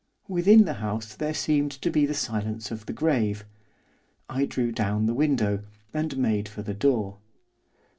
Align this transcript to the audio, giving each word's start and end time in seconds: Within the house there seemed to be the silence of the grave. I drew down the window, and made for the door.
Within 0.27 0.65
the 0.65 0.73
house 0.81 1.13
there 1.13 1.31
seemed 1.31 1.71
to 1.73 1.91
be 1.91 2.07
the 2.07 2.15
silence 2.15 2.71
of 2.71 2.87
the 2.87 2.91
grave. 2.91 3.45
I 4.27 4.45
drew 4.45 4.71
down 4.71 5.05
the 5.05 5.13
window, 5.13 5.61
and 5.93 6.17
made 6.17 6.49
for 6.49 6.63
the 6.63 6.73
door. 6.73 7.19